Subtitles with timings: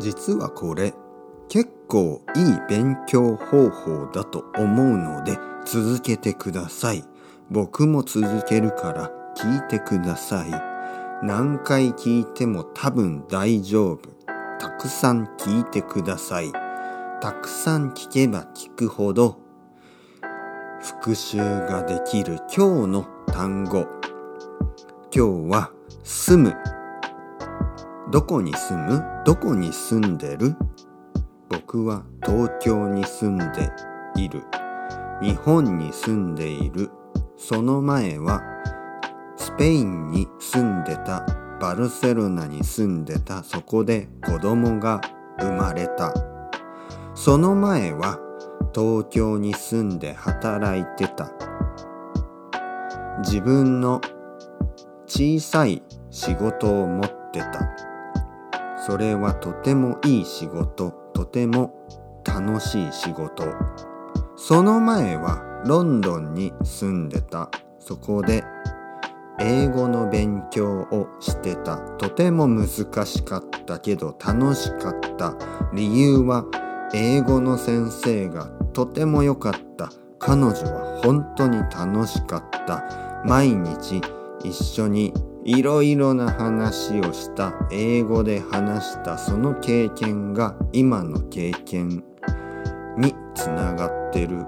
[0.00, 0.94] 実はこれ
[1.48, 7.04] 結構いい勉強方法だと思うので続けてください。
[7.50, 10.50] 僕も続けるから聞いてください。
[11.24, 14.00] 何回聞いても多分大丈夫。
[14.60, 16.52] たくさん聞いてください。
[17.20, 19.38] たくさん聞けば聞くほど
[20.80, 23.86] 復習ができる今日の単語。
[25.12, 25.72] 今日は
[26.04, 26.77] 住む。
[28.10, 29.04] どこに住む？
[29.26, 30.56] どこに住んでる？
[31.50, 33.70] 僕は東京に住んで
[34.16, 34.44] いる。
[35.20, 36.90] 日本に住んでいる。
[37.36, 38.42] その前は
[39.36, 41.26] スペインに住んでた。
[41.60, 43.42] バルセロナに住んでた。
[43.42, 45.02] そこで子供が
[45.38, 46.14] 生まれた。
[47.14, 48.18] その前は
[48.74, 51.30] 東京に住んで働いてた。
[53.22, 54.00] 自分の
[55.06, 57.68] 小さい仕事を持ってた。
[58.88, 61.74] それはとてもいい仕事、とても
[62.24, 63.44] 楽しい仕事。
[64.34, 67.50] その前はロンドンに住んでた。
[67.78, 68.44] そこで
[69.38, 71.76] 英語の勉強をしてた。
[71.98, 72.66] とても難
[73.04, 75.34] しかったけど楽しかった。
[75.74, 76.46] 理由は
[76.94, 79.92] 英語の先生がとても良かった。
[80.18, 83.22] 彼女は本当に楽しかった。
[83.26, 84.00] 毎日
[84.42, 85.12] 一緒に
[85.48, 92.04] いろいろな話をした英語で話したその経験が今の経験
[92.98, 94.44] につながってる。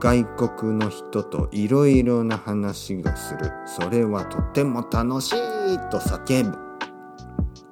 [0.00, 3.52] 外国の人といろいろな話がする。
[3.66, 6.58] それはとても楽しいと叫ぶ。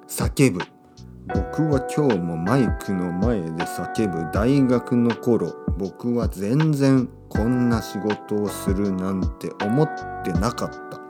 [0.07, 0.61] 叫ぶ。
[1.33, 4.31] 僕は今日もマイクの前で叫ぶ。
[4.31, 9.89] 大学の頃僕は全然こんな仕事をするなんて思っ
[10.23, 11.04] てなかった。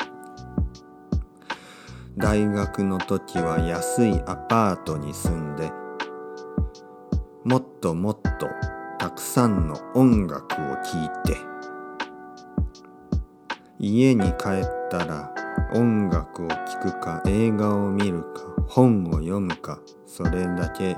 [2.17, 5.71] 大学の時は安いアパートに住んで
[7.43, 8.47] もっともっと
[8.99, 11.37] たくさんの音楽を聴いて
[13.79, 15.33] 家に帰ったら
[15.73, 20.95] 音楽を聴くか映画を見るか本を読むかそれだけ。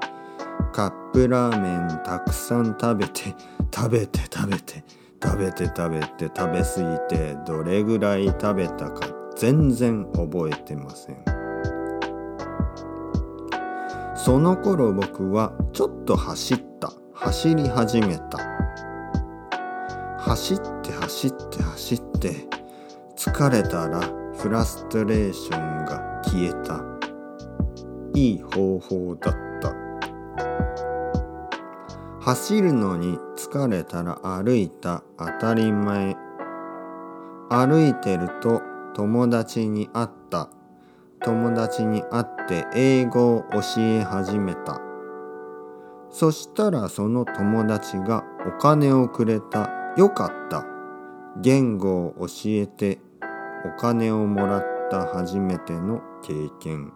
[0.72, 3.35] カップラーメンたくさん食べて
[3.73, 4.83] 食べて食べて
[5.23, 11.18] 食べて食べて食べ過ぎてどれぐらい食べたか全然覚えてません。
[14.16, 16.92] その頃僕はちょっと走った。
[17.14, 18.40] 走り始めた。
[20.18, 22.48] 走って走って走って
[23.16, 24.02] 疲れたら
[24.36, 26.84] フラストレーションが消えた。
[28.14, 29.75] いい方法だった。
[32.19, 35.04] 走るのに疲れたら歩いた。
[35.18, 36.16] 当たり前。
[37.50, 38.62] 歩いてると
[38.96, 40.50] 友達に会った。
[41.24, 44.81] 友達に会って英語を教え始めた。
[46.09, 49.70] そしたらその友達がお金をくれた。
[49.98, 50.66] よかった。
[51.42, 53.00] 言語を教えて
[53.66, 56.94] お金をもらった初めての経験。